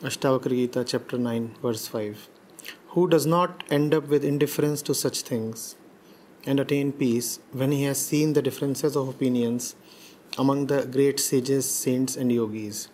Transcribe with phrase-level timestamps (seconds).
[0.00, 2.28] Ashtavakra Gita, chapter 9, verse 5.
[2.90, 5.74] Who does not end up with indifference to such things
[6.46, 9.74] and attain peace when he has seen the differences of opinions
[10.38, 12.90] among the great sages, saints, and yogis?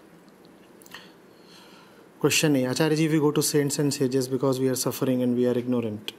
[2.20, 5.46] Question A Acharya we go to saints and sages because we are suffering and we
[5.46, 6.12] are ignorant.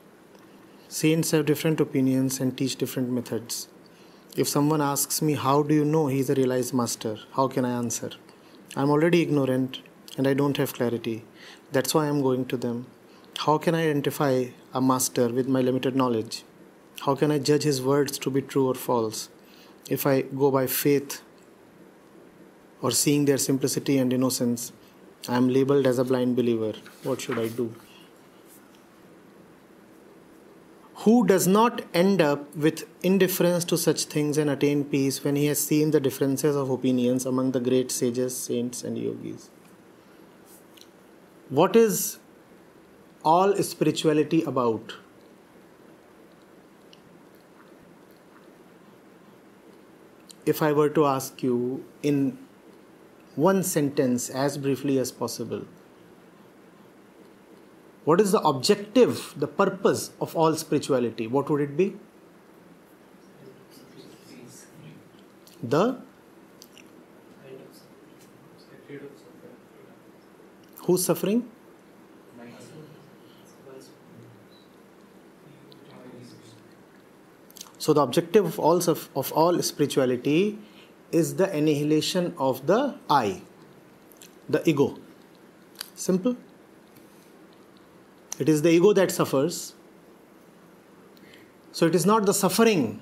[0.88, 3.70] Saints have different opinions and teach different methods.
[4.38, 7.17] If someone asks me, How do you know he is a realized master?
[7.31, 8.12] How can I answer?
[8.76, 9.81] I'm already ignorant
[10.18, 11.24] and I don't have clarity.
[11.72, 12.88] That's why I'm going to them.
[13.38, 16.44] How can I identify a master with my limited knowledge?
[17.02, 19.30] How can I judge his words to be true or false?
[19.90, 21.22] If I go by faith
[22.82, 24.72] or seeing their simplicity and innocence,
[25.28, 26.73] I am labeled as a blind believer.
[27.04, 27.73] What should I do?
[31.00, 35.45] Who does not end up with indifference to such things and attain peace when he
[35.48, 39.50] has seen the differences of opinions among the great sages, saints, and yogis?
[41.50, 42.18] What is
[43.24, 44.94] all spirituality about?
[50.46, 52.38] If I were to ask you in
[53.36, 55.66] one sentence as briefly as possible,
[58.06, 61.28] what is the objective, the purpose of all spirituality?
[61.28, 61.96] What would it be?
[65.64, 66.00] The
[70.86, 71.50] Who's suffering?
[77.80, 80.58] So the objective of all of all spirituality
[81.11, 83.42] is the annihilation of the I,
[84.50, 84.97] the ego.
[85.95, 86.36] Simple.
[88.39, 89.73] It is the ego that suffers.
[91.72, 93.02] So it is not the suffering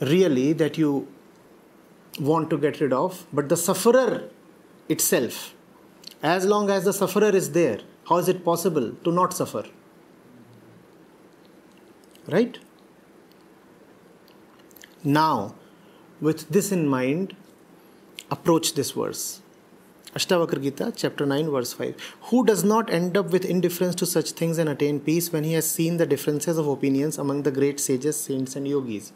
[0.00, 1.08] really that you
[2.20, 4.28] want to get rid of, but the sufferer
[4.88, 5.54] itself.
[6.22, 9.64] As long as the sufferer is there, how is it possible to not suffer?
[12.26, 12.58] Right?
[15.04, 15.54] Now,
[16.20, 17.36] with this in mind,
[18.30, 19.40] approach this verse.
[20.14, 22.16] Ashtavakra Gita, chapter 9, verse 5.
[22.22, 25.52] Who does not end up with indifference to such things and attain peace when he
[25.52, 29.12] has seen the differences of opinions among the great sages, saints, and yogis?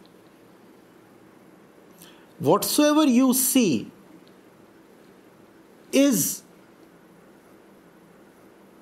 [2.39, 3.91] Whatsoever you see
[5.91, 6.43] is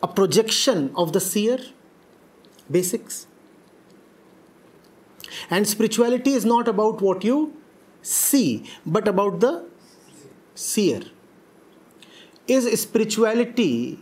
[0.03, 1.59] a projection of the seer
[2.71, 3.27] basics.
[5.49, 7.57] And spirituality is not about what you
[8.03, 9.67] see, but about the
[10.55, 11.03] seer.
[12.47, 13.99] Is spirituality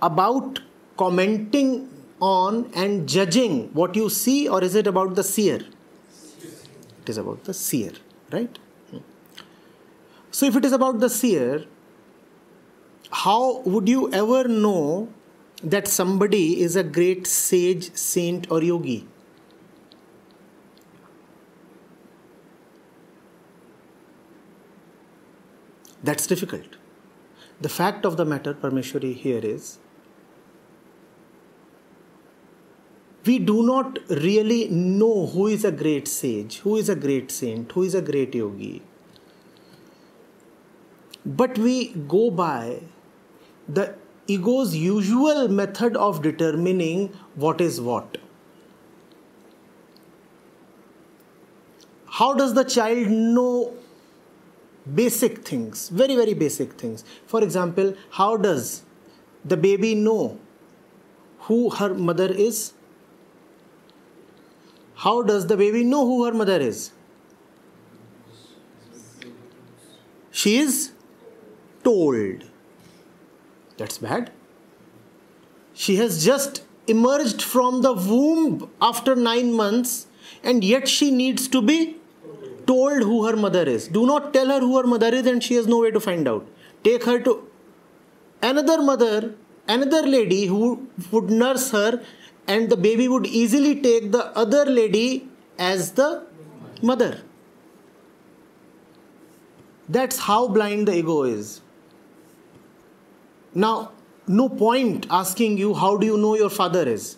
[0.00, 0.60] about
[0.96, 1.88] commenting
[2.20, 5.60] on and judging what you see, or is it about the seer?
[7.02, 7.92] It is about the seer,
[8.32, 8.58] right?
[10.30, 11.64] So, if it is about the seer,
[13.10, 15.08] how would you ever know
[15.62, 19.06] that somebody is a great sage, saint, or yogi?
[26.02, 26.76] That's difficult.
[27.60, 29.78] The fact of the matter, Parmeshwari, here is
[33.24, 37.72] we do not really know who is a great sage, who is a great saint,
[37.72, 38.82] who is a great yogi.
[41.26, 42.80] But we go by
[43.68, 43.94] the
[44.26, 48.18] ego's usual method of determining what is what.
[52.06, 53.74] How does the child know
[54.94, 57.04] basic things, very, very basic things?
[57.26, 58.82] For example, how does
[59.44, 60.38] the baby know
[61.40, 62.72] who her mother is?
[64.94, 66.90] How does the baby know who her mother is?
[70.32, 70.92] She is
[71.84, 72.47] told.
[73.78, 74.30] That's bad.
[75.72, 80.06] She has just emerged from the womb after nine months,
[80.42, 81.96] and yet she needs to be
[82.66, 83.88] told who her mother is.
[83.88, 86.28] Do not tell her who her mother is, and she has no way to find
[86.28, 86.46] out.
[86.82, 87.48] Take her to
[88.42, 89.34] another mother,
[89.66, 92.02] another lady who would nurse her,
[92.46, 96.26] and the baby would easily take the other lady as the
[96.82, 97.22] mother.
[99.88, 101.60] That's how blind the ego is.
[103.54, 103.92] Now,
[104.26, 107.16] no point asking you, how do you know your father is?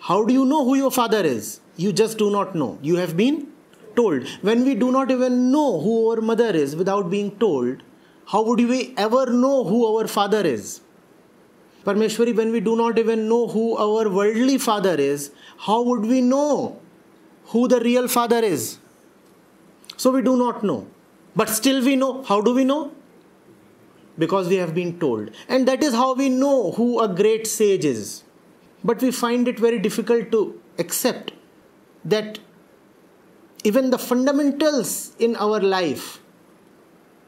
[0.00, 1.60] How do you know who your father is?
[1.76, 2.78] You just do not know.
[2.82, 3.48] You have been
[3.94, 4.26] told.
[4.42, 7.82] When we do not even know who our mother is without being told,
[8.26, 10.80] how would we ever know who our father is?
[11.84, 16.20] Parmeshwari, when we do not even know who our worldly father is, how would we
[16.20, 16.80] know
[17.46, 18.78] who the real father is?
[19.96, 20.86] So we do not know.
[21.36, 22.22] But still we know.
[22.22, 22.92] How do we know?
[24.18, 25.30] Because we have been told.
[25.48, 28.24] And that is how we know who a great sage is.
[28.82, 31.32] But we find it very difficult to accept
[32.04, 32.38] that
[33.64, 36.20] even the fundamentals in our life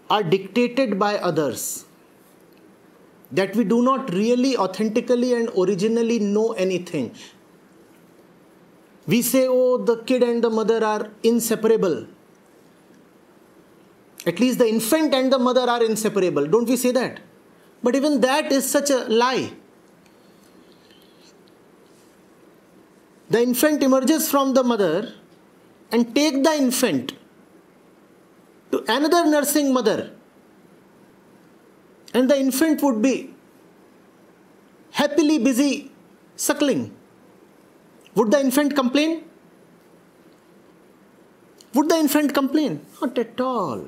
[0.08, 1.84] are dictated by others.
[3.31, 7.14] That we do not really authentically and originally know anything.
[9.06, 12.06] We say, oh, the kid and the mother are inseparable.
[14.27, 16.47] At least the infant and the mother are inseparable.
[16.47, 17.21] Don't we say that?
[17.83, 19.53] But even that is such a lie.
[23.31, 25.15] The infant emerges from the mother
[25.91, 27.15] and take the infant
[28.71, 30.13] to another nursing mother
[32.15, 33.35] and the infant would be
[34.93, 35.91] happily busy
[36.37, 36.95] suckling.
[38.15, 39.25] Would the infant complain?
[41.75, 42.85] Would the infant complain?
[43.01, 43.87] Not at all.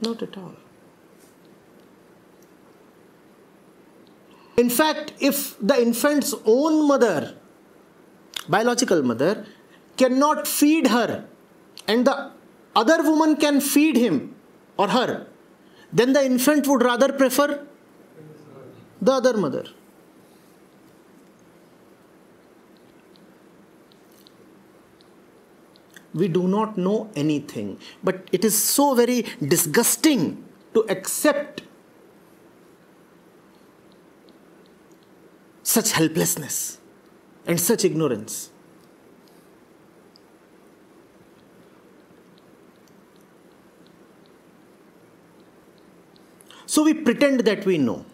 [0.00, 0.54] Not at all.
[4.56, 7.36] In fact, if the infant's own mother,
[8.48, 9.46] biological mother,
[9.96, 11.26] cannot feed her
[11.86, 12.30] and the
[12.74, 14.34] other woman can feed him
[14.76, 15.26] or her,
[15.92, 17.66] then the infant would rather prefer
[19.00, 19.64] the other mother.
[26.14, 27.78] We do not know anything.
[28.02, 30.44] But it is so very disgusting
[30.74, 31.62] to accept
[35.62, 36.78] such helplessness
[37.46, 38.50] and such ignorance.
[46.66, 48.04] So we pretend that we know.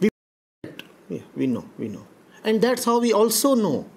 [0.00, 2.06] We, we know, we know.
[2.44, 3.90] And that's how we also know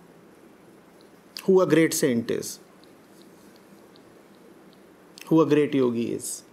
[1.46, 2.60] who a great saint is,
[5.28, 6.44] who a great yogi is.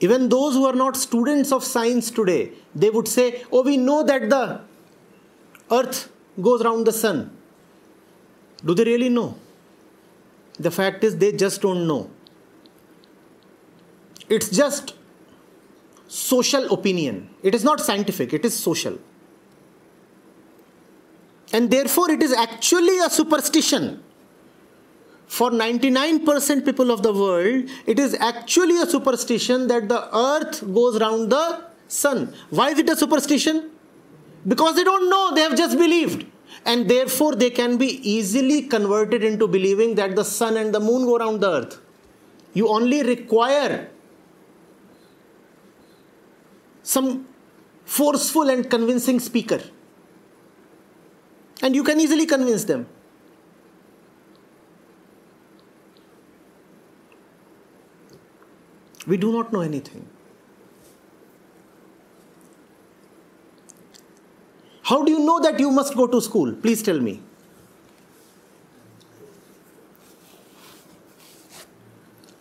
[0.00, 4.02] Even those who are not students of science today, they would say, Oh, we know
[4.02, 4.60] that the
[5.70, 6.10] earth
[6.42, 7.34] goes around the sun.
[8.62, 9.38] Do they really know?
[10.58, 12.10] The fact is, they just don't know.
[14.28, 14.94] It's just
[16.08, 17.30] social opinion.
[17.42, 18.98] It is not scientific, it is social.
[21.52, 24.02] And therefore, it is actually a superstition.
[25.26, 31.00] For 99% people of the world, it is actually a superstition that the earth goes
[31.00, 32.34] round the sun.
[32.50, 33.70] Why is it a superstition?
[34.46, 36.26] Because they don't know, they have just believed.
[36.64, 41.04] And therefore, they can be easily converted into believing that the sun and the moon
[41.04, 41.80] go around the earth.
[42.52, 43.90] You only require
[46.84, 47.26] some
[47.84, 49.60] forceful and convincing speaker.
[51.62, 52.86] And you can easily convince them.
[59.06, 60.06] We do not know anything.
[64.82, 66.52] How do you know that you must go to school?
[66.52, 67.20] Please tell me.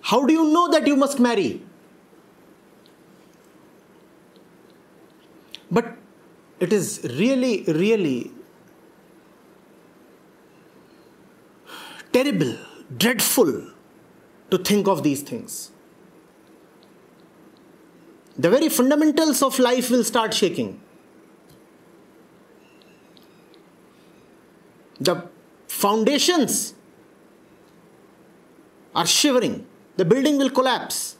[0.01, 1.61] How do you know that you must marry?
[5.73, 5.97] But
[6.59, 6.87] it is
[7.19, 8.31] really, really
[12.11, 12.55] terrible,
[12.95, 13.51] dreadful
[14.51, 15.71] to think of these things.
[18.37, 20.79] The very fundamentals of life will start shaking.
[24.99, 25.27] The
[25.67, 26.75] foundations
[28.95, 29.65] are shivering.
[29.97, 31.17] The building will collapse.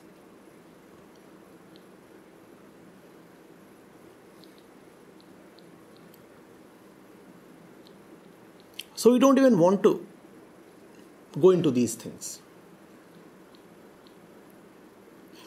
[9.03, 9.91] So we don't even want to
[11.41, 12.41] go into these things.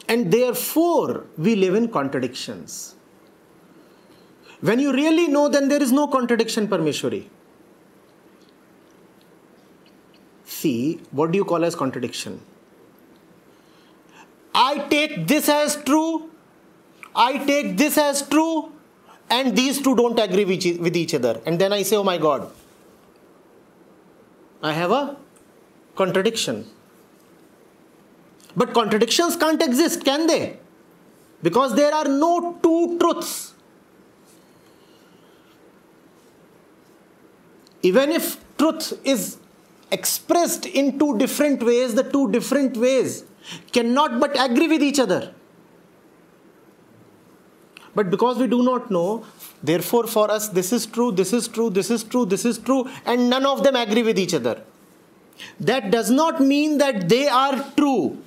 [0.07, 2.93] And therefore, we live in contradictions.
[4.61, 7.25] When you really know, then there is no contradiction, Parmeshwari.
[10.45, 12.39] See, what do you call as contradiction?
[14.53, 16.29] I take this as true,
[17.15, 18.71] I take this as true,
[19.31, 21.41] and these two don't agree with each other.
[21.47, 22.51] And then I say, oh my God,
[24.61, 25.17] I have a
[25.95, 26.65] contradiction.
[28.55, 30.57] But contradictions can't exist, can they?
[31.43, 33.53] Because there are no two truths.
[37.83, 39.37] Even if truth is
[39.91, 43.23] expressed in two different ways, the two different ways
[43.71, 45.33] cannot but agree with each other.
[47.93, 49.25] But because we do not know,
[49.63, 52.89] therefore, for us, this is true, this is true, this is true, this is true,
[53.05, 54.61] and none of them agree with each other.
[55.59, 58.17] That does not mean that they are true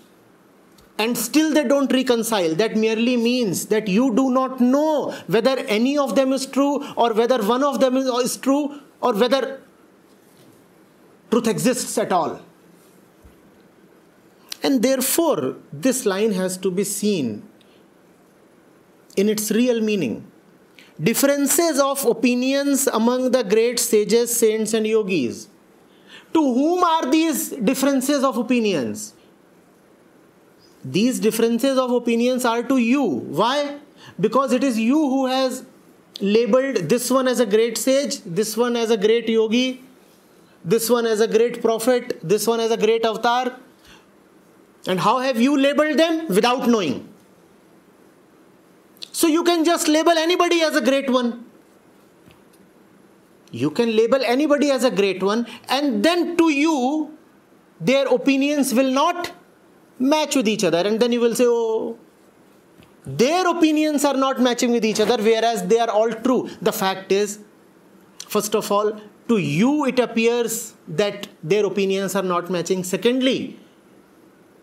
[1.01, 2.55] and still they don't reconcile.
[2.55, 7.15] That merely means that you do not know whether any of them is true or
[7.15, 9.63] whether one of them is, true or whether
[11.31, 12.43] truth exists at all.
[14.63, 17.49] And therefore, this line has to be seen
[19.17, 20.31] in its real meaning.
[21.03, 25.49] Differences of opinions among the great sages, saints, and yogis.
[26.35, 29.15] To whom are these differences of opinions?
[30.85, 33.03] These differences of opinions are to you.
[33.03, 33.79] Why?
[34.19, 35.65] Because it is you who has
[36.21, 39.83] labeled this one as a great sage, this one as a great yogi,
[40.65, 43.57] this one as a great prophet, this one as a great avatar.
[44.87, 46.29] And how have you labeled them?
[46.29, 47.10] Without knowing.
[49.21, 51.45] So you can just label anybody as a great one.
[53.53, 57.19] You can label anybody as a great one, and then to you,
[57.81, 59.31] their opinions will not
[59.99, 60.79] match with each other.
[60.79, 61.99] And then you will say, oh,
[63.05, 66.49] their opinions are not matching with each other, whereas they are all true.
[66.63, 67.41] The fact is,
[68.27, 68.99] first of all,
[69.29, 72.85] to you it appears that their opinions are not matching.
[72.85, 73.59] Secondly,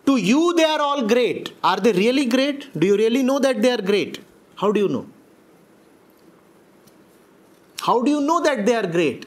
[0.06, 1.52] to you they are all great.
[1.62, 2.72] Are they really great?
[2.76, 4.24] Do you really know that they are great?
[4.60, 5.06] How do you know?
[7.80, 9.26] How do you know that they are great?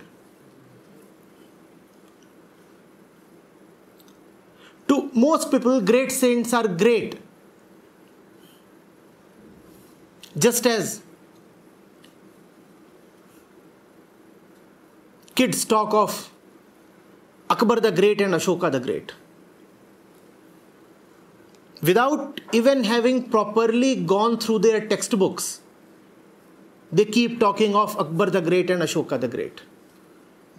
[4.89, 7.15] To most people, great saints are great.
[10.37, 11.01] Just as
[15.33, 16.29] kids talk of
[17.49, 19.13] Akbar the Great and Ashoka the Great.
[21.83, 25.61] Without even having properly gone through their textbooks,
[26.91, 29.61] they keep talking of Akbar the Great and Ashoka the Great.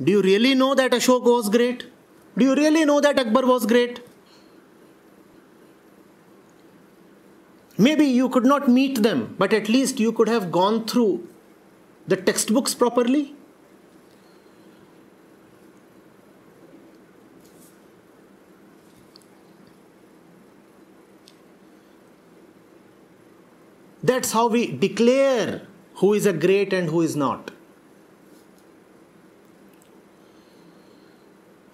[0.03, 1.87] Do you really know that Ashoka was great?
[2.37, 4.01] Do you really know that Akbar was great?
[7.79, 11.29] Maybe you could not meet them, but at least you could have gone through
[12.07, 13.35] the textbooks properly.
[24.03, 25.63] That's how we declare
[25.97, 27.51] who is a great and who is not.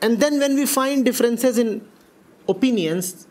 [0.03, 1.89] And then when we find differences in
[2.49, 3.27] opinions,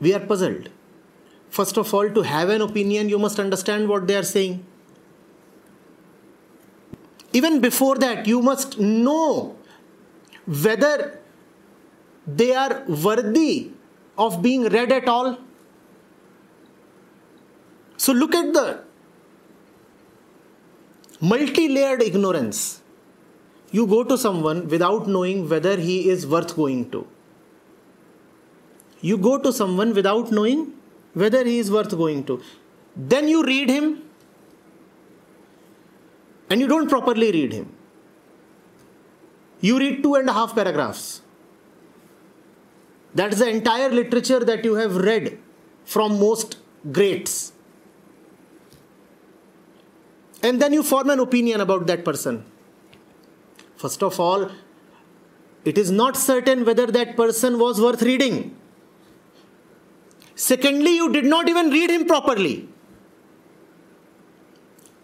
[0.00, 0.68] we are puzzled.
[1.48, 4.64] First of all, to have an opinion, you must understand what they are saying.
[7.32, 9.56] Even before that, you must know
[10.46, 11.20] whether
[12.26, 13.70] they are worthy
[14.18, 15.38] of being read at all.
[18.02, 18.80] So look at the
[21.20, 22.82] multi layered ignorance.
[23.70, 27.06] You go to someone without knowing whether he is worth going to.
[29.00, 30.72] You go to someone without knowing
[31.14, 32.40] whether he is worth going to.
[32.96, 34.02] Then you read him
[36.50, 37.72] and you don't properly read him.
[39.60, 41.22] You read two and a half paragraphs.
[43.14, 45.38] That's the entire literature that you have read
[45.84, 46.56] from most
[46.90, 47.51] greats
[50.42, 52.44] and then you form an opinion about that person.
[53.76, 54.50] First of all,
[55.64, 58.56] it is not certain whether that person was worth reading.
[60.34, 62.68] Secondly, you did not even read him properly.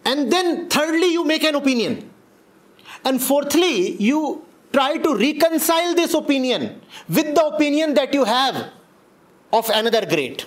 [0.03, 2.09] And then, thirdly, you make an opinion.
[3.05, 8.71] And fourthly, you try to reconcile this opinion with the opinion that you have
[9.53, 10.45] of another great.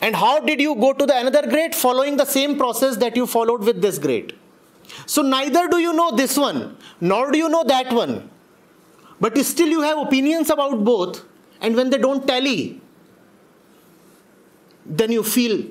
[0.00, 1.74] And how did you go to the another grade?
[1.74, 4.34] Following the same process that you followed with this grade.
[5.06, 8.30] So neither do you know this one, nor do you know that one.
[9.20, 11.24] But still you have opinions about both,
[11.60, 12.80] and when they don't tally,
[14.86, 15.66] then you feel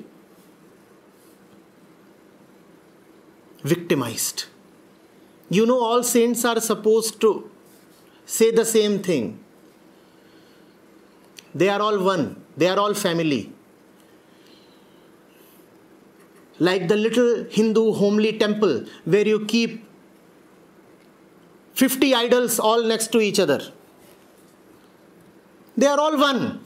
[3.64, 4.44] victimized.
[5.48, 7.50] You know, all saints are supposed to
[8.26, 9.42] say the same thing.
[11.54, 13.52] They are all one, they are all family
[16.58, 19.84] like the little Hindu homely temple where you keep
[21.74, 23.60] 50 idols all next to each other.
[25.76, 26.60] They are all one.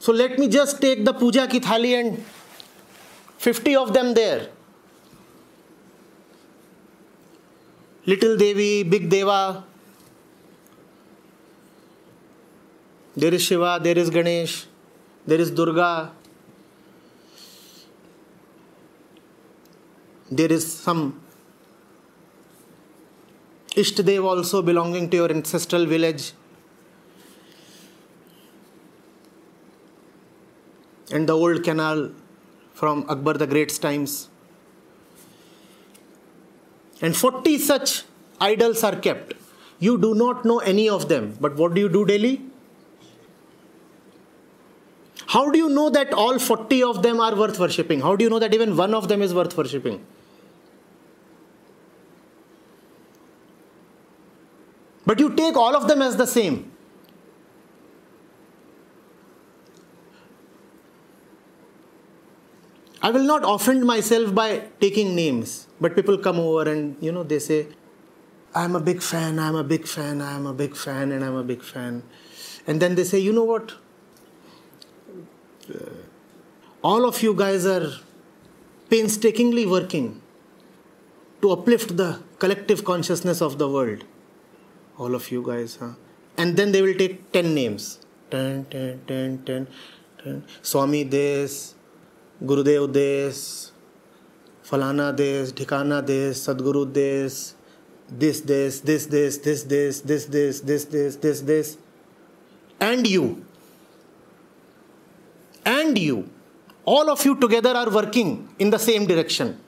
[0.00, 2.24] So let me just take the puja ki thali and
[3.38, 4.48] 50 of them there.
[8.06, 9.64] Little Devi, Big Deva.
[13.16, 14.66] There is Shiva, there is Ganesh,
[15.26, 16.12] there is Durga,
[20.30, 21.20] there is some
[23.76, 26.32] Ishtadev also belonging to your ancestral village.
[31.12, 32.10] And the old canal
[32.74, 34.28] from Akbar the Great's times.
[37.00, 38.04] And 40 such
[38.40, 39.34] idols are kept.
[39.78, 42.42] You do not know any of them, but what do you do daily?
[45.28, 48.00] How do you know that all 40 of them are worth worshipping?
[48.00, 50.04] How do you know that even one of them is worth worshipping?
[55.10, 56.70] But you take all of them as the same.
[63.02, 67.24] I will not offend myself by taking names, but people come over and you know
[67.24, 67.66] they say,
[68.54, 71.42] I'm a big fan, I'm a big fan, I'm a big fan, and I'm a
[71.42, 72.04] big fan.
[72.68, 73.74] And then they say, you know what?
[76.84, 77.90] All of you guys are
[78.88, 80.22] painstakingly working
[81.42, 84.04] to uplift the collective consciousness of the world.
[85.00, 85.92] All of you guys, huh?
[86.36, 88.00] And then they will take 10 names.
[88.30, 89.66] 10, 10, 10, 10,
[90.22, 90.44] 10.
[90.60, 91.74] Swami this,
[92.44, 93.72] Gurudev this,
[94.62, 97.54] Falana this, Dhikana this, Sadguru this,
[98.10, 101.78] this, this, this, this, this, this, this, this, this, this, this, this,
[102.78, 103.42] and you.
[105.64, 106.28] And you.
[106.84, 109.58] All of you together are working in the same direction.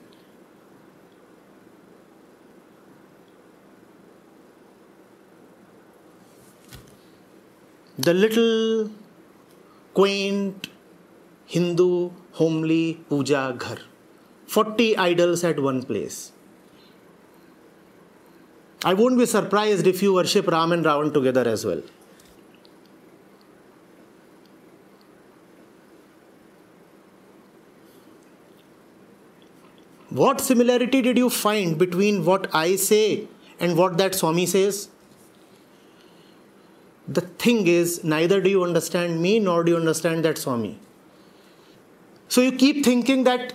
[7.97, 8.89] The little
[9.93, 10.67] quaint
[11.45, 13.77] Hindu homely puja ghar.
[14.47, 16.31] 40 idols at one place.
[18.83, 21.83] I won't be surprised if you worship Ram and Ravan together as well.
[30.09, 33.27] What similarity did you find between what I say
[33.59, 34.89] and what that Swami says?
[37.07, 40.79] The thing is, neither do you understand me nor do you understand that Swami.
[42.29, 43.53] So you keep thinking that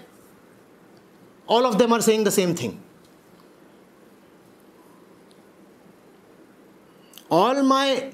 [1.46, 2.82] all of them are saying the same thing.
[7.30, 8.12] all my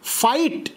[0.00, 0.72] fight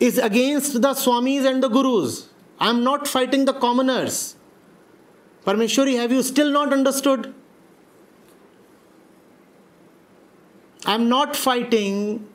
[0.00, 2.28] is against the Swamis and the Gurus.
[2.58, 4.36] I am not fighting the commoners.
[5.44, 7.34] Parmeshwari, have you still not understood?
[10.84, 12.28] I am not fighting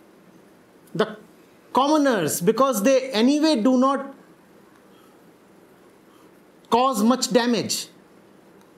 [0.93, 1.17] the
[1.71, 4.15] commoners because they anyway do not
[6.69, 7.88] cause much damage.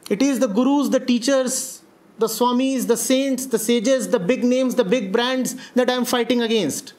[0.10, 1.82] It is the gurus, the teachers,
[2.18, 6.06] the Swamis, the saints, the sages, the big names, the big brands that I am
[6.06, 6.94] fighting against.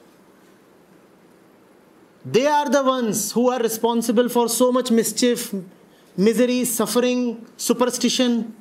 [2.25, 5.53] They are the ones who are responsible for so much mischief,
[6.17, 8.55] misery, suffering, superstition.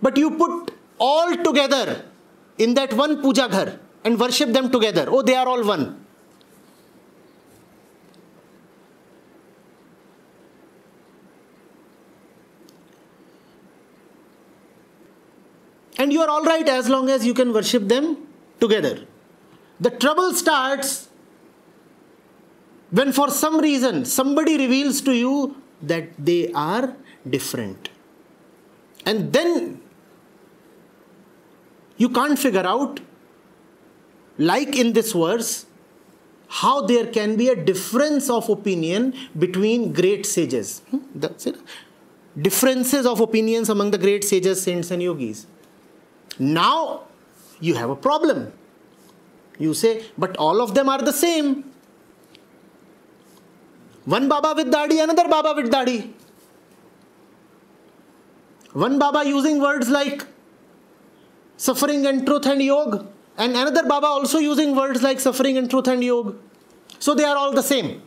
[0.00, 2.04] But you put all together
[2.58, 5.06] in that one puja ghar and worship them together.
[5.08, 6.02] Oh, they are all one.
[16.02, 18.06] and you are all right as long as you can worship them
[18.60, 18.94] together.
[19.80, 21.08] The trouble starts
[22.90, 26.94] when, for some reason, somebody reveals to you that they are
[27.28, 27.88] different.
[29.06, 29.80] And then
[31.96, 33.00] you can't figure out,
[34.38, 35.66] like in this verse,
[36.48, 40.80] how there can be a difference of opinion between great sages.
[40.90, 40.98] Hmm?
[41.14, 41.56] That's it.
[42.40, 45.46] Differences of opinions among the great sages, saints, and yogis.
[46.38, 47.04] Now
[47.60, 48.52] you have a problem.
[49.58, 51.70] You say, but all of them are the same.
[54.04, 56.12] One Baba with Dadi, another Baba with Dadi.
[58.72, 60.26] One Baba using words like
[61.64, 63.06] suffering and truth and yoga,
[63.38, 66.34] and another Baba also using words like suffering and truth and yoga.
[66.98, 68.02] So they are all the same.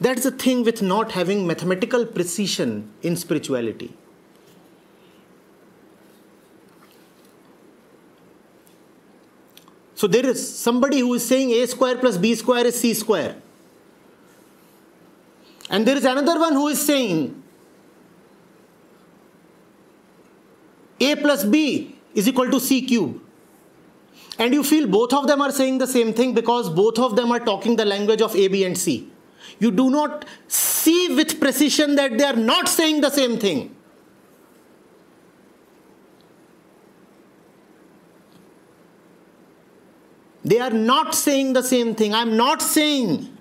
[0.00, 3.92] That's the thing with not having mathematical precision in spirituality.
[9.94, 13.36] So there is somebody who is saying a square plus b square is c square.
[15.70, 17.42] And there is another one who is saying
[21.00, 23.20] A plus B is equal to C cube.
[24.38, 27.30] And you feel both of them are saying the same thing because both of them
[27.30, 29.10] are talking the language of A, B, and C.
[29.58, 33.76] You do not see with precision that they are not saying the same thing.
[40.42, 42.14] They are not saying the same thing.
[42.14, 43.36] I'm not saying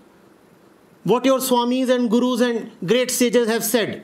[1.09, 4.03] what your swamis and gurus and great sages have said.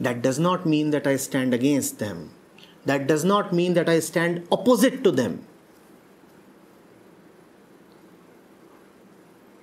[0.00, 2.30] That does not mean that I stand against them.
[2.84, 5.46] That does not mean that I stand opposite to them.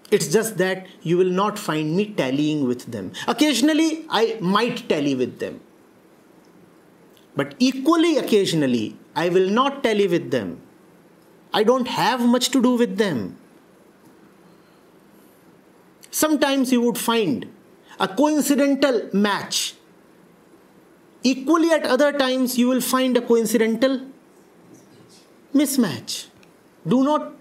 [0.09, 3.11] It's just that you will not find me tallying with them.
[3.27, 5.61] Occasionally, I might tally with them.
[7.35, 10.61] But equally, occasionally, I will not tally with them.
[11.53, 13.37] I don't have much to do with them.
[16.09, 17.47] Sometimes you would find
[17.99, 19.75] a coincidental match.
[21.23, 24.01] Equally, at other times, you will find a coincidental
[25.53, 26.27] mismatch.
[26.87, 27.33] Do not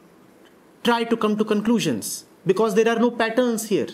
[0.84, 3.88] try to come to conclusions because there are no patterns here.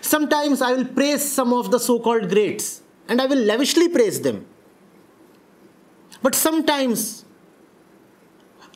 [0.00, 4.20] Sometimes I will praise some of the so called greats and I will lavishly praise
[4.20, 4.46] them.
[6.22, 7.24] But sometimes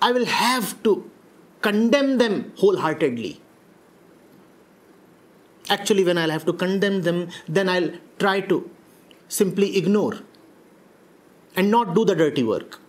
[0.02, 1.10] I will have to
[1.62, 3.40] condemn them wholeheartedly.
[5.68, 8.70] Actually, when I'll have to condemn them, then I'll try to
[9.28, 10.18] simply ignore
[11.56, 12.80] and not do the dirty work.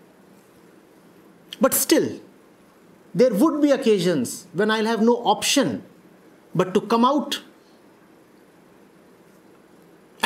[1.60, 2.20] But still,
[3.16, 5.84] there would be occasions when I'll have no option
[6.54, 7.42] but to come out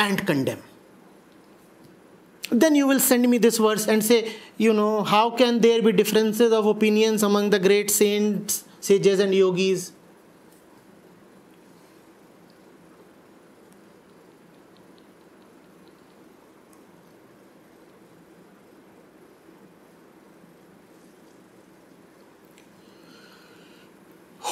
[0.02, 0.62] and condemn.
[2.50, 5.92] Then you will send me this verse and say, you know, how can there be
[5.92, 9.92] differences of opinions among the great saints, sages, and yogis?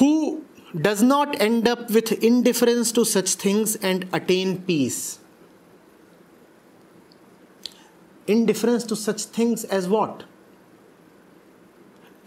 [0.01, 0.43] who
[0.75, 5.20] does not end up with indifference to such things and attain peace.
[8.27, 10.23] Indifference to such things as what?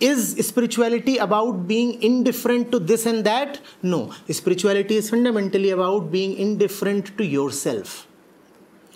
[0.00, 3.60] Is spirituality about being indifferent to this and that?
[3.82, 4.12] No.
[4.28, 8.08] Spirituality is fundamentally about being indifferent to yourself.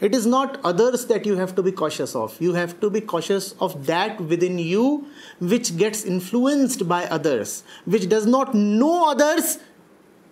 [0.01, 2.41] It is not others that you have to be cautious of.
[2.41, 5.09] You have to be cautious of that within you
[5.41, 9.59] which gets influenced by others, which does not know others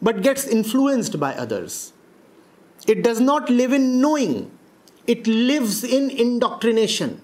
[0.00, 1.92] but gets influenced by others.
[2.86, 4.55] It does not live in knowing,
[5.06, 7.20] it lives in indoctrination.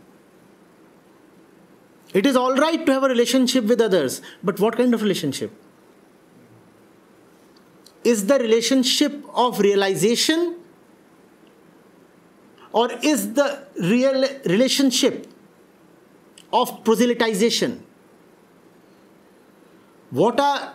[2.14, 5.50] It is all right to have a relationship with others, but what kind of relationship?
[8.04, 10.56] Is the relationship of realization
[12.72, 15.26] or is the real relationship
[16.52, 17.80] of proselytization
[20.10, 20.74] what are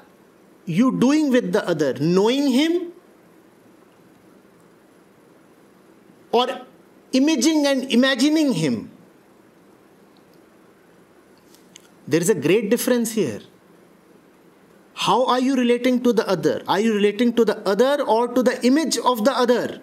[0.66, 2.92] you doing with the other knowing him
[6.32, 6.48] or
[7.12, 8.92] imaging and imagining him.
[12.08, 13.42] There is a great difference here.
[14.94, 16.64] How are you relating to the other?
[16.68, 19.82] Are you relating to the other or to the image of the other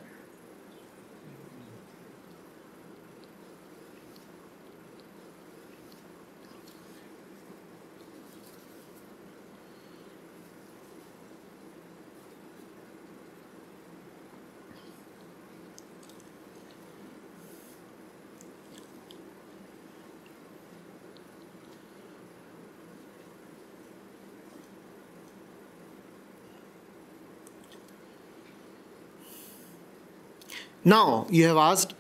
[30.85, 31.94] Now, you have asked,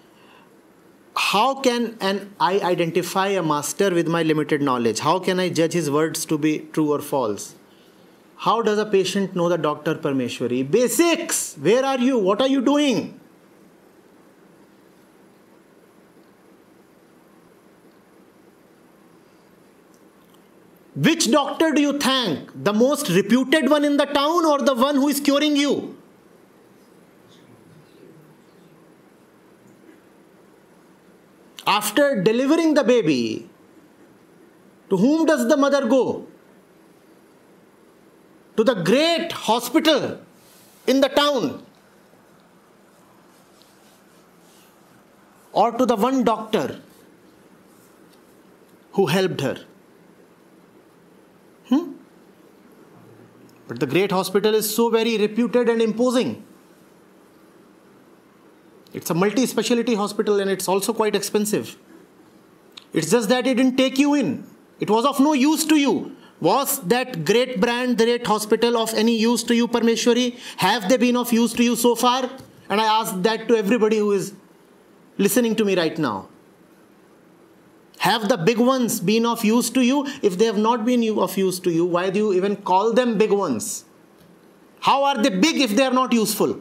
[1.16, 4.98] how can an I identify a master with my limited knowledge?
[4.98, 7.54] How can I judge his words to be true or false?
[8.36, 10.70] How does a patient know the doctor Parmeshwari?
[10.70, 11.54] Basics!
[11.54, 12.18] Where are you?
[12.18, 13.20] What are you doing?
[20.94, 22.50] Which doctor do you thank?
[22.62, 25.96] The most reputed one in the town or the one who is curing you?
[31.66, 33.48] After delivering the baby,
[34.90, 36.26] to whom does the mother go?
[38.56, 40.20] To the great hospital
[40.86, 41.64] in the town.
[45.52, 46.80] Or to the one doctor
[48.92, 49.64] who helped her.
[51.68, 51.92] Hmm?
[53.66, 56.43] But the great hospital is so very reputed and imposing.
[58.94, 61.76] It's a multi speciality hospital and it's also quite expensive.
[62.92, 64.46] It's just that it didn't take you in,
[64.80, 66.16] it was of no use to you.
[66.40, 70.38] Was that great brand, the great hospital of any use to you, Parmeshwari?
[70.58, 72.28] Have they been of use to you so far?
[72.68, 74.34] And I ask that to everybody who is
[75.16, 76.28] listening to me right now.
[77.98, 80.06] Have the big ones been of use to you?
[80.22, 83.16] If they have not been of use to you, why do you even call them
[83.16, 83.84] big ones?
[84.80, 86.60] How are they big if they are not useful?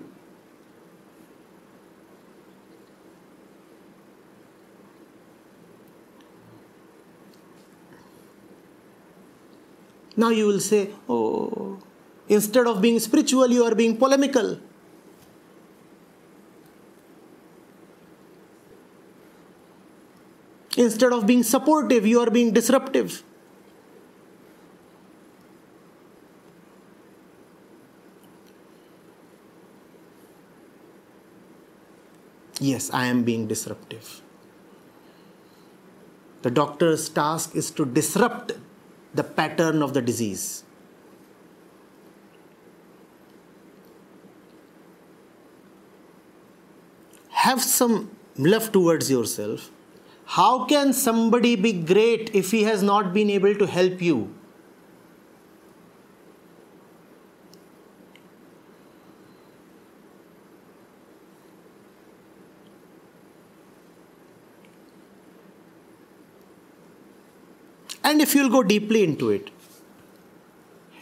[10.15, 11.79] Now you will say, oh,
[12.27, 14.59] instead of being spiritual, you are being polemical.
[20.77, 23.23] Instead of being supportive, you are being disruptive.
[32.59, 34.21] Yes, I am being disruptive.
[36.43, 38.53] The doctor's task is to disrupt
[39.13, 40.63] the pattern of the disease.
[47.29, 49.69] Have some love towards yourself.
[50.25, 54.33] How can somebody be great if he has not been able to help you?
[68.05, 69.51] And if you'll go deeply into it,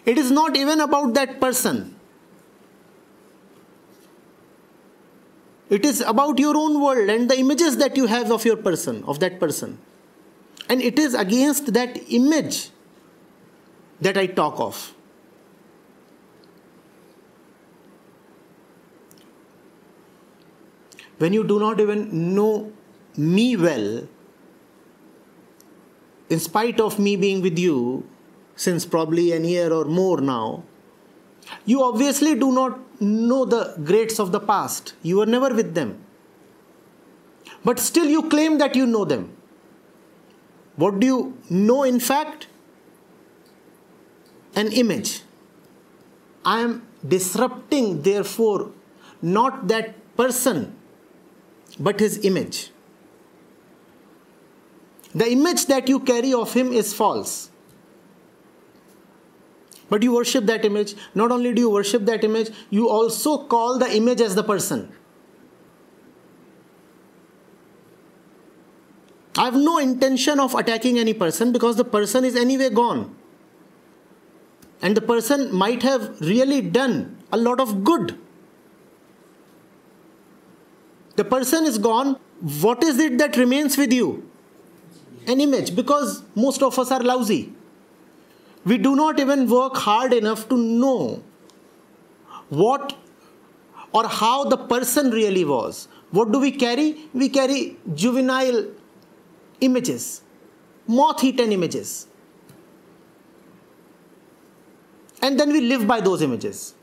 [0.05, 1.95] it is not even about that person.
[5.69, 9.05] It is about your own world and the images that you have of your person,
[9.05, 9.77] of that person.
[10.67, 12.71] And it is against that image
[14.01, 14.93] that I talk of.
[21.19, 22.73] When you do not even know
[23.15, 24.07] me well,
[26.31, 28.07] in spite of me being with you
[28.55, 30.63] since probably an year or more now,
[31.65, 34.93] you obviously do not know the greats of the past.
[35.03, 36.03] You were never with them.
[37.65, 39.35] But still, you claim that you know them.
[40.77, 42.47] What do you know, in fact?
[44.55, 45.21] An image.
[46.45, 48.71] I am disrupting, therefore,
[49.21, 50.75] not that person,
[51.79, 52.71] but his image.
[55.13, 57.49] The image that you carry of him is false.
[59.89, 60.95] But you worship that image.
[61.13, 64.89] Not only do you worship that image, you also call the image as the person.
[69.37, 73.15] I have no intention of attacking any person because the person is anyway gone.
[74.81, 78.17] And the person might have really done a lot of good.
[81.17, 82.17] The person is gone.
[82.61, 84.30] What is it that remains with you?
[85.27, 87.51] An image because most of us are lousy.
[88.65, 91.23] We do not even work hard enough to know
[92.49, 92.95] what
[93.93, 95.87] or how the person really was.
[96.11, 97.09] What do we carry?
[97.13, 98.67] We carry juvenile
[99.61, 100.21] images,
[100.87, 102.07] moth eaten images.
[105.21, 106.73] And then we live by those images.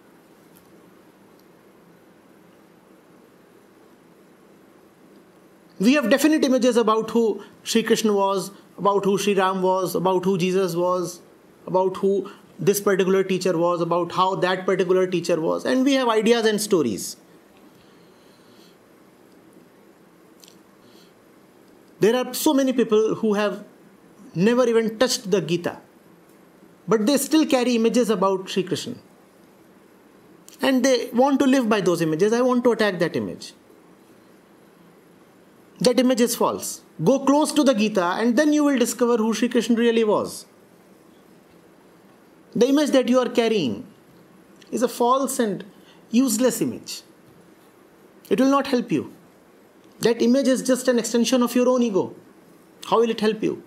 [5.79, 10.24] we have definite images about who Sri Krishna was, about who Sri Ram was, about
[10.24, 11.20] who Jesus was,
[11.66, 16.09] about who this particular teacher was, about how that particular teacher was, and we have
[16.09, 17.18] ideas and stories.
[22.00, 23.66] There are so many people who have
[24.35, 25.78] never even touched the Gita,
[26.87, 28.94] but they still carry images about Sri Krishna.
[30.62, 32.33] And they want to live by those images.
[32.33, 33.52] I want to attack that image
[35.80, 36.82] that image is false.
[37.04, 40.46] Go close to the Gita and then you will discover who Sri Krishna really was.
[42.54, 43.86] The image that you are carrying
[44.72, 45.64] is a false and
[46.10, 47.02] useless image.
[48.28, 49.12] It will not help you.
[50.00, 52.14] That image is just an extension of your own ego.
[52.86, 53.62] How will it help you?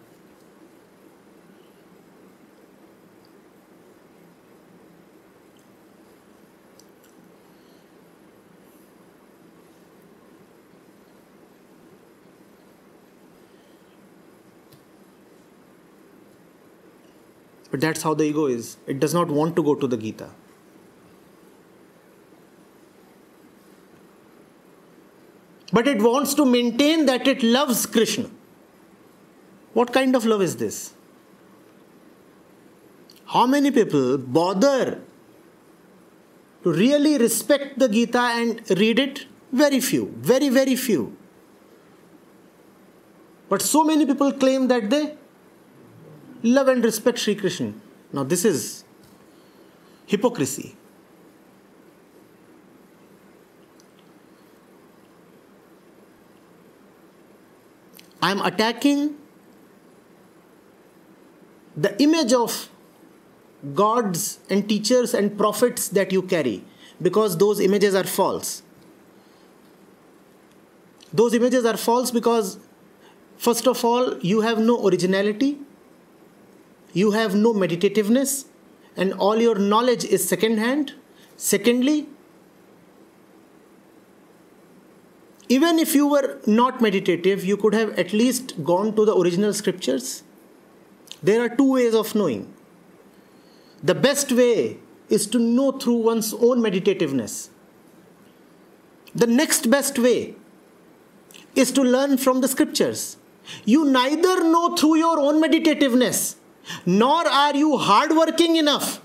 [17.72, 18.78] But that's how the ego is.
[18.86, 20.30] It does not want to go to the Gita.
[25.74, 28.30] But it wants to maintain that it loves Krishna.
[29.74, 30.94] What kind of love is this?
[33.26, 35.02] How many people bother
[36.64, 39.26] to really respect the Gita and read it?
[39.54, 41.16] Very few, very, very few.
[43.48, 45.16] But so many people claim that they
[46.44, 47.74] love and respect Sri Krishna.
[48.14, 48.84] Now, this is
[50.06, 50.76] hypocrisy.
[58.22, 59.16] I am attacking
[61.76, 62.70] the image of
[63.74, 66.64] gods and teachers and prophets that you carry
[67.02, 68.62] because those images are false.
[71.14, 72.58] Those images are false because,
[73.38, 75.60] first of all, you have no originality
[76.94, 78.46] you have no meditativeness,
[78.96, 80.94] and all your knowledge is second hand.
[81.38, 82.08] Secondly,
[85.50, 89.54] even if you were not meditative, you could have at least gone to the original
[89.54, 90.24] scriptures.
[91.22, 92.54] There are two ways of knowing.
[93.84, 94.78] The best way
[95.10, 97.50] is to know through one's own meditativeness.
[99.14, 100.36] The next best way
[101.54, 103.18] is to learn from the scriptures.
[103.66, 106.36] You neither know through your own meditativeness,
[106.86, 109.02] nor are you hardworking enough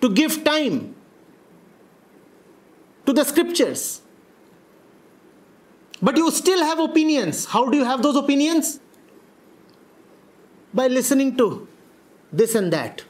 [0.00, 0.94] to give time
[3.06, 4.02] to the scriptures.
[6.02, 7.46] But you still have opinions.
[7.46, 8.80] How do you have those opinions?
[10.72, 11.66] By listening to
[12.32, 13.04] this and that.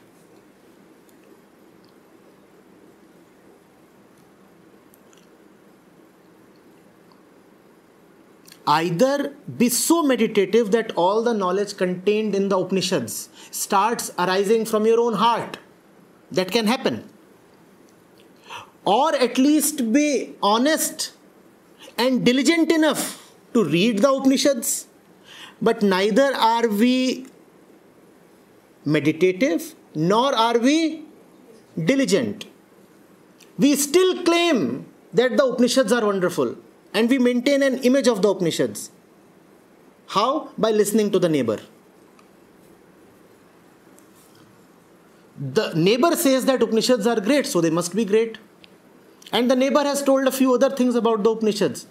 [8.67, 14.85] Either be so meditative that all the knowledge contained in the Upanishads starts arising from
[14.85, 15.57] your own heart.
[16.31, 17.07] That can happen.
[18.85, 21.13] Or at least be honest
[21.97, 24.87] and diligent enough to read the Upanishads.
[25.61, 27.27] But neither are we
[28.83, 31.05] meditative nor are we
[31.83, 32.45] diligent.
[33.57, 36.57] We still claim that the Upanishads are wonderful
[36.95, 38.89] and we maintain an image of the Upanishads.
[40.07, 40.49] How?
[40.57, 41.59] By listening to the neighbor.
[45.37, 48.37] The neighbor says that Upanishads are great, so they must be great.
[49.33, 51.85] And the neighbor has told a few other things about the Upanishads.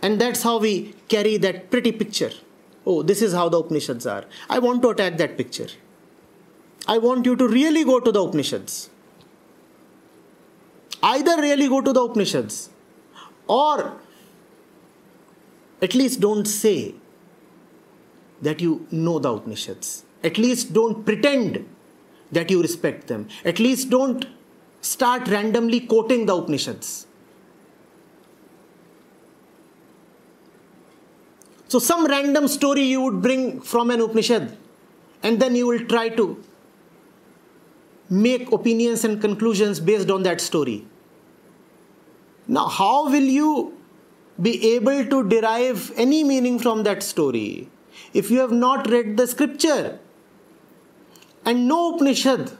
[0.00, 2.32] And that's how we carry that pretty picture.
[2.86, 4.24] Oh, this is how the Upanishads are.
[4.48, 5.68] I want to attack that picture.
[6.88, 8.88] I want you to really go to the Upanishads.
[11.02, 12.70] Either really go to the Upanishads
[13.46, 14.00] or
[15.84, 16.94] at least don't say
[18.40, 20.04] that you know the Upanishads.
[20.22, 21.68] At least don't pretend
[22.32, 23.28] that you respect them.
[23.44, 24.26] At least don't
[24.80, 27.06] start randomly quoting the Upanishads.
[31.68, 34.56] So, some random story you would bring from an Upanishad,
[35.22, 36.42] and then you will try to
[38.08, 40.86] make opinions and conclusions based on that story.
[42.46, 43.83] Now, how will you
[44.40, 47.68] be able to derive any meaning from that story
[48.12, 49.98] if you have not read the scripture.
[51.44, 52.52] And no Upanishad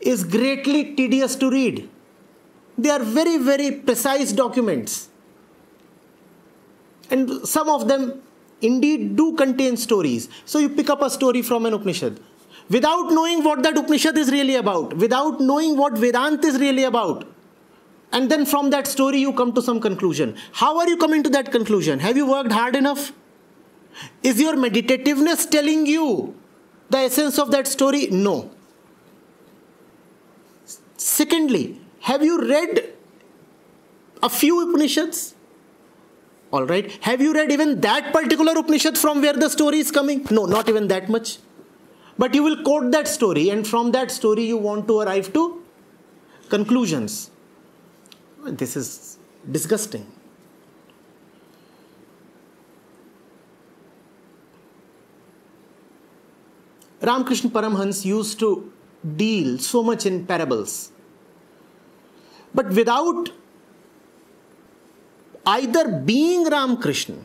[0.00, 1.88] is greatly tedious to read.
[2.76, 5.08] They are very, very precise documents.
[7.10, 8.22] And some of them
[8.60, 10.28] indeed do contain stories.
[10.44, 12.20] So you pick up a story from an Upanishad
[12.68, 17.26] without knowing what that Upanishad is really about, without knowing what Vedanta is really about
[18.14, 20.36] and then from that story you come to some conclusion.
[20.52, 21.98] How are you coming to that conclusion?
[21.98, 23.12] Have you worked hard enough?
[24.22, 26.34] Is your meditativeness telling you
[26.90, 28.06] the essence of that story?
[28.10, 28.50] No.
[30.96, 32.92] Secondly, have you read
[34.22, 35.34] a few Upanishads?
[36.52, 36.90] All right.
[37.02, 40.26] Have you read even that particular Upanishad from where the story is coming?
[40.30, 41.38] No, not even that much.
[42.16, 45.62] But you will quote that story, and from that story, you want to arrive to
[46.48, 47.30] conclusions.
[48.46, 49.18] This is
[49.50, 50.06] disgusting.
[57.00, 58.70] Ramakrishna Paramhans used to
[59.16, 60.92] deal so much in parables.
[62.54, 63.30] But without
[65.46, 67.16] either being Ramakrishna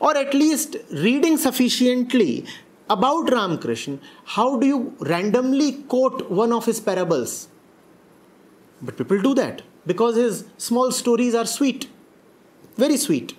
[0.00, 2.46] or at least reading sufficiently
[2.88, 7.48] about Ramakrishna, how do you randomly quote one of his parables?
[8.80, 11.88] But people do that because his small stories are sweet,
[12.76, 13.34] very sweet.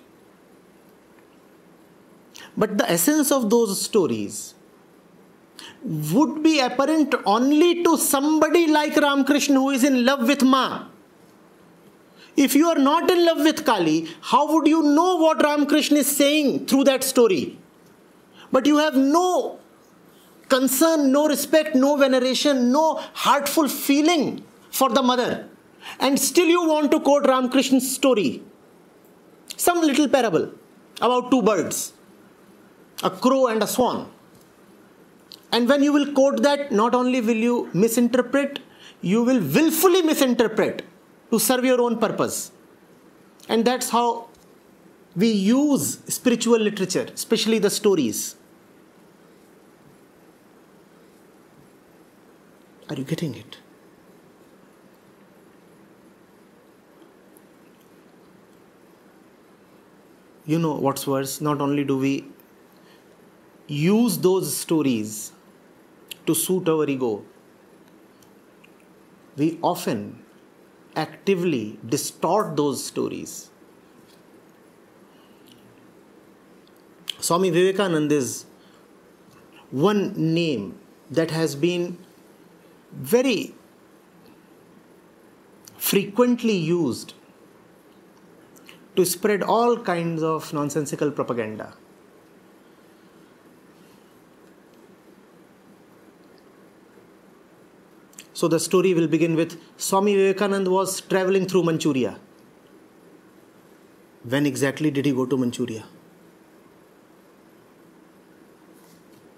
[2.56, 4.54] But the essence of those stories
[5.82, 10.86] would be apparent only to somebody like Ramakrishna who is in love with Ma.
[12.36, 16.16] If you are not in love with Kali, how would you know what Ramakrishna is
[16.16, 17.58] saying through that story?
[18.50, 19.60] But you have no
[20.48, 25.49] concern, no respect, no veneration, no heartful feeling for the mother
[25.98, 28.42] and still you want to quote Ramakrishna's story.
[29.56, 30.52] Some little parable
[31.00, 31.92] about two birds,
[33.02, 34.10] a crow and a swan.
[35.52, 38.60] And when you will quote that, not only will you misinterpret,
[39.00, 40.82] you will willfully misinterpret
[41.30, 42.52] to serve your own purpose.
[43.48, 44.28] And that's how
[45.16, 48.36] we use spiritual literature, especially the stories.
[52.88, 53.59] Are you getting it?
[60.50, 61.40] You know what's worse?
[61.40, 62.24] Not only do we
[63.68, 65.32] use those stories
[66.26, 67.24] to suit our ego,
[69.36, 70.24] we often
[70.96, 73.50] actively distort those stories.
[77.20, 78.44] Swami Vivekananda is
[79.70, 80.02] one
[80.34, 80.80] name
[81.12, 81.96] that has been
[82.90, 83.54] very
[85.78, 87.14] frequently used
[88.96, 91.74] to spread all kinds of nonsensical propaganda.
[98.32, 102.18] So the story will begin with Swami Vivekananda was traveling through Manchuria.
[104.24, 105.84] When exactly did he go to Manchuria?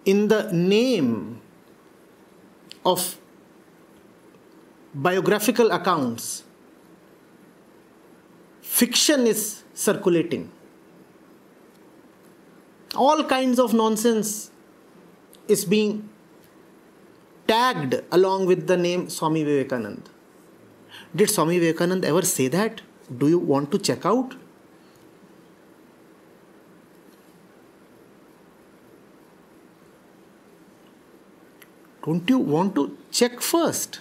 [0.04, 1.40] In the name
[2.84, 3.18] of
[4.94, 6.44] biographical accounts,
[8.78, 10.50] fiction is circulating.
[12.94, 14.50] All kinds of nonsense
[15.46, 16.08] is being
[17.46, 20.06] tagged along with the name Swami Vivekanand.
[21.14, 22.80] Did Swami Vivekanand ever say that?
[23.18, 24.36] Do you want to check out?
[32.06, 34.00] Don't you want to check first?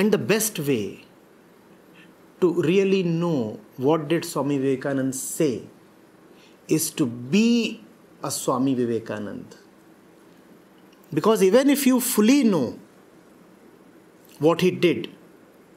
[0.00, 1.04] And the best way
[2.40, 5.64] to really know what did Swami Vivekanand say
[6.68, 7.82] is to be
[8.24, 9.58] a Swami Vivekanand.
[11.12, 12.78] Because even if you fully know
[14.38, 15.10] what he did,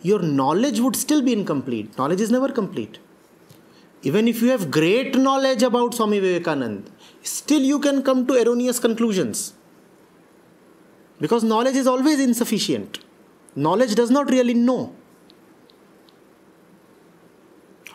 [0.01, 1.97] your knowledge would still be incomplete.
[1.97, 2.99] Knowledge is never complete.
[4.03, 6.85] Even if you have great knowledge about Swami Vivekanand,
[7.23, 9.53] still you can come to erroneous conclusions.
[11.19, 12.99] Because knowledge is always insufficient.
[13.55, 14.95] Knowledge does not really know.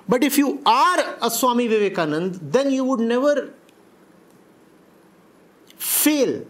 [0.09, 3.53] But if you are a Swami Vivekanand, then you would never
[5.77, 6.45] fail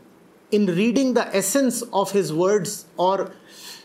[0.50, 3.32] in reading the essence of his words or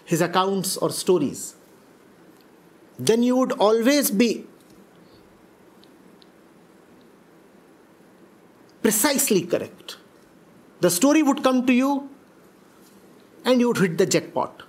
[0.05, 1.55] his accounts or stories.
[2.99, 4.45] Then you would always be
[8.81, 9.97] precisely correct.
[10.81, 12.09] The story would come to you
[13.45, 14.63] and you would hit the jackpot.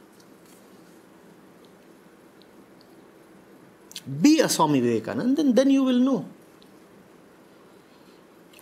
[4.20, 6.26] Be a Swami Vivekananda, then, then you will know.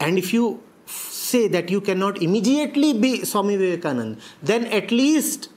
[0.01, 5.49] And if you say that you cannot immediately be Swami Vivekananda, then at least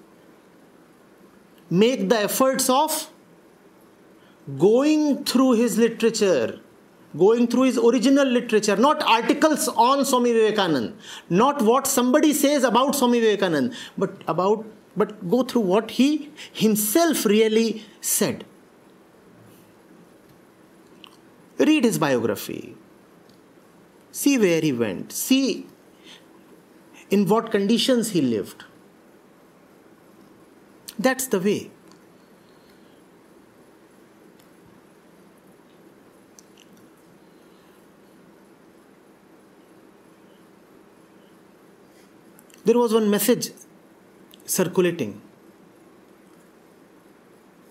[1.69, 3.09] make the efforts of
[4.59, 6.59] going through his literature,
[7.17, 10.93] going through his original literature, not articles on Swami Vivekananda,
[11.29, 14.65] not what somebody says about Swami Vivekananda, but about
[14.97, 18.45] but go through what he himself really said.
[21.57, 22.75] Read his biography.
[24.11, 25.11] See where he went.
[25.11, 25.67] See
[27.09, 28.63] in what conditions he lived.
[30.97, 31.71] That's the way.
[42.63, 43.51] There was one message
[44.45, 45.21] circulating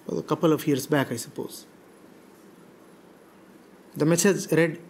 [0.09, 1.66] a couple of years back, I suppose.
[3.97, 4.81] The message read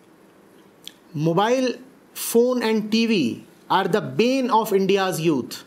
[1.12, 1.74] Mobile
[2.14, 5.64] phone and TV are the bane of India's youth.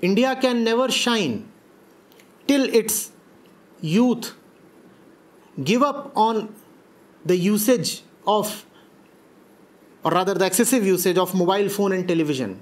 [0.00, 1.48] India can never shine
[2.46, 3.10] till its
[3.80, 4.34] youth
[5.62, 6.54] give up on
[7.24, 8.64] the usage of,
[10.04, 12.60] or rather, the excessive usage of mobile phone and television.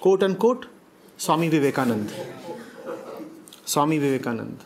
[0.00, 0.66] Quote unquote,
[1.16, 2.12] Swami Vivekanand.
[3.64, 4.60] Swami Vivekanand.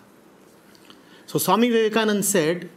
[1.33, 2.69] So Swami Vivekananda said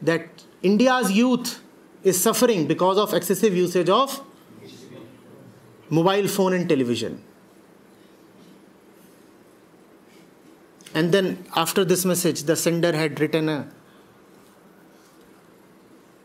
[0.00, 0.26] that
[0.62, 1.62] India's youth
[2.02, 4.22] is suffering because of excessive usage of
[5.90, 7.22] mobile phone and television.
[10.94, 13.70] And then after this message, the sender had written a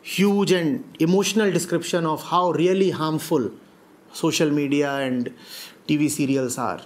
[0.01, 3.51] huge and emotional description of how really harmful
[4.13, 5.34] social media and
[5.89, 6.80] TV serials are.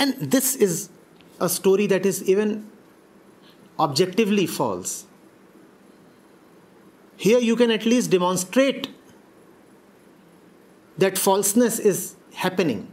[0.00, 0.88] And this is
[1.38, 2.66] a story that is even
[3.78, 5.04] objectively false.
[7.18, 8.88] Here you can at least demonstrate
[10.96, 12.88] that falseness is happening.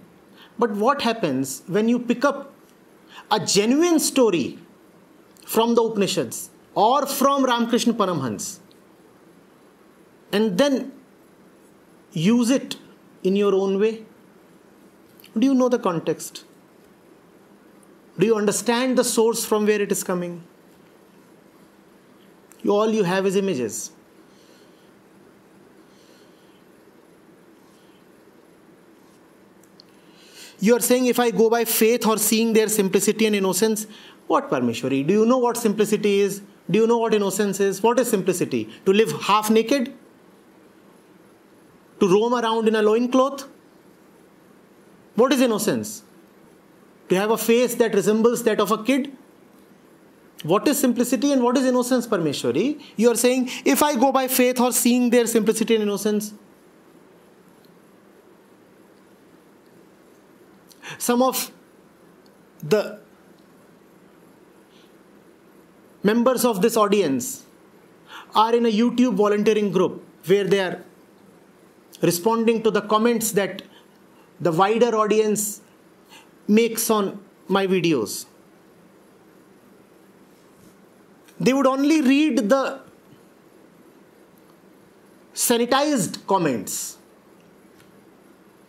[0.59, 2.53] But what happens when you pick up
[3.31, 4.59] a genuine story
[5.45, 8.59] from the Upanishads or from Ramakrishna Paramhans
[10.33, 10.91] and then
[12.11, 12.75] use it
[13.23, 14.03] in your own way?
[15.39, 16.43] Do you know the context?
[18.19, 20.43] Do you understand the source from where it is coming?
[22.63, 23.91] You, all you have is images.
[30.59, 33.85] You are saying if I go by faith or seeing their simplicity and innocence,
[34.25, 35.05] what Parmeshwari?
[35.05, 36.41] Do you know what simplicity is?
[36.69, 37.83] Do you know what innocence is?
[37.83, 38.69] What is simplicity?
[38.85, 39.93] To live half naked?
[41.99, 43.47] To roam around in a loincloth?
[45.15, 46.03] What is innocence?
[47.09, 49.15] To have a face that resembles that of a kid?
[50.43, 52.81] What is simplicity and what is innocence, Parmeshwari?
[52.95, 56.33] You are saying, if I go by faith or seeing their simplicity and innocence,
[60.97, 61.51] some of
[62.61, 62.99] the
[66.03, 67.45] members of this audience
[68.35, 70.83] are in a YouTube volunteering group where they are
[72.01, 73.63] responding to the comments that
[74.39, 75.61] the wider audience
[76.47, 78.25] makes on my videos.
[81.39, 82.81] They would only read the
[85.33, 86.97] sanitized comments.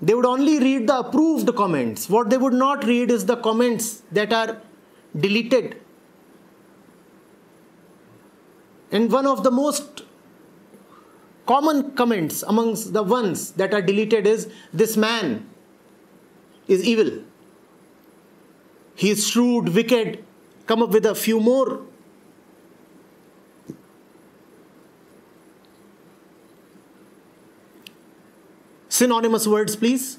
[0.01, 2.09] They would only read the approved comments.
[2.09, 4.61] What they would not read is the comments that are
[5.17, 5.81] deleted.
[8.93, 10.03] And one of the most
[11.47, 15.49] common comments amongst the ones that are deleted is this man
[16.69, 17.25] is evil.
[18.99, 20.25] He is shrewd, wicked.
[20.67, 21.83] Come up with a few more
[28.89, 30.19] Synonymous words, please.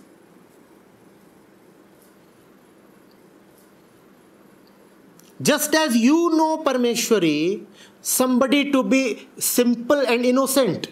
[5.41, 7.65] Just as you know Parmeshwari,
[7.99, 10.87] somebody to be simple and innocent,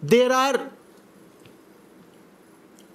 [0.00, 0.70] there are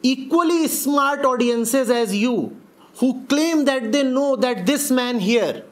[0.03, 2.59] equally smart audiences as you
[2.97, 5.63] who claim that they know that this man here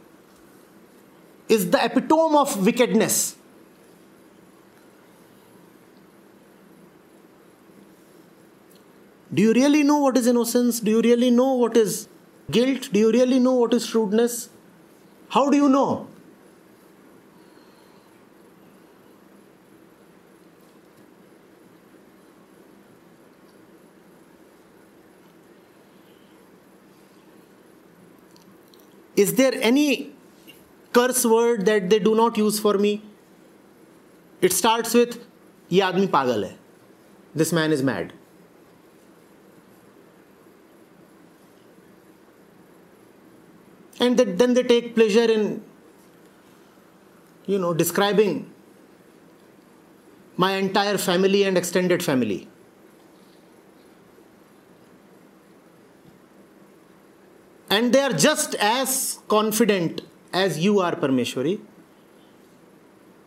[1.50, 3.36] is the epitome of wickedness.
[9.34, 10.80] Do you really know what is innocence?
[10.80, 12.08] Do you really know what is
[12.50, 12.90] guilt?
[12.92, 14.50] Do you really know what is shrewdness?
[15.30, 16.08] How do you know?
[29.20, 30.12] Is there any
[30.93, 33.03] curse word that they do not use for me?
[34.43, 35.18] It starts with,
[35.72, 36.57] ये आदमी पागल है.
[37.35, 38.12] This man is mad.
[44.01, 45.62] and that, then they take pleasure in
[47.47, 48.51] you know describing
[50.37, 52.49] my entire family and extended family
[57.76, 58.93] And they are just as
[59.36, 60.01] confident
[60.43, 61.55] as you are parmeshwari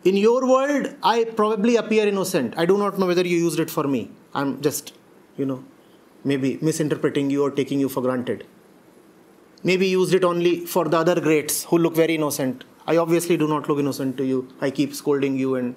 [0.09, 3.71] in your world i probably appear innocent i do not know whether you used it
[3.77, 4.03] for me
[4.39, 4.93] i'm just
[5.39, 5.61] you know
[6.31, 8.45] maybe misinterpreting you or taking you for granted
[9.69, 12.63] maybe used it only for the other greats who look very innocent.
[12.87, 14.47] I obviously do not look innocent to you.
[14.61, 15.75] I keep scolding you and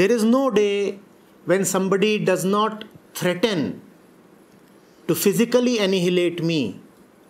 [0.00, 0.98] There is no day
[1.44, 2.84] when somebody does not
[3.14, 3.82] threaten
[5.08, 6.80] to physically annihilate me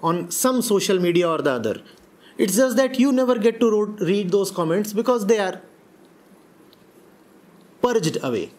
[0.05, 1.83] on some social media or the other.
[2.39, 5.61] It's just that you never get to read those comments because they are
[7.83, 8.53] purged away.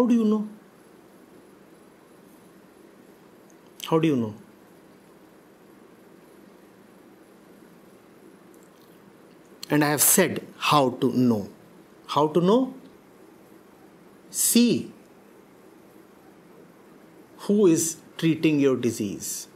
[0.00, 0.48] How do you know?
[3.86, 4.34] How do you know?
[9.68, 11.50] And I have said how to know.
[12.06, 12.72] How to know?
[14.30, 14.90] See
[17.40, 19.48] who is treating your disease.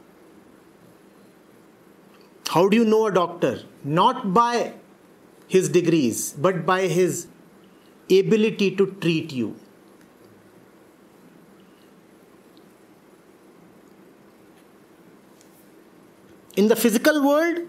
[2.49, 3.63] How do you know a doctor?
[3.83, 4.73] Not by
[5.47, 7.27] his degrees, but by his
[8.11, 9.55] ability to treat you.
[16.55, 17.59] In the physical world,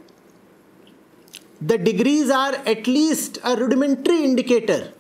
[1.61, 4.93] the degrees are at least a rudimentary indicator.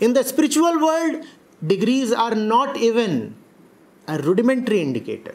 [0.00, 1.24] In the spiritual world,
[1.66, 3.36] degrees are not even
[4.08, 5.34] a rudimentary indicator.